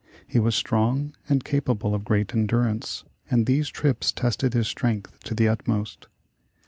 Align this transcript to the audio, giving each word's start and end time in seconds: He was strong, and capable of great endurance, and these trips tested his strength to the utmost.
He 0.27 0.39
was 0.39 0.55
strong, 0.55 1.13
and 1.29 1.43
capable 1.43 1.93
of 1.93 2.05
great 2.05 2.33
endurance, 2.33 3.03
and 3.29 3.45
these 3.45 3.69
trips 3.69 4.11
tested 4.11 4.55
his 4.55 4.67
strength 4.67 5.19
to 5.25 5.35
the 5.35 5.47
utmost. 5.47 6.07